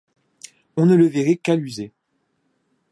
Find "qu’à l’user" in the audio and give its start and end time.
1.37-1.93